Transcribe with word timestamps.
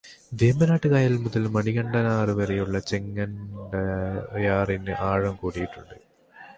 വേമ്പനാട്ട് 0.39 0.87
കായല് 0.87 1.17
മുതല് 1.17 1.47
മണികണ്ഠനാറ് 1.47 2.29
വരെയുള്ള 2.39 2.79
ചെങ്ങണ്ടയാറിന്റെ 2.91 4.95
ആഴം 5.09 5.35
കൂട്ടിയിട്ടുണ്ട്. 5.35 5.95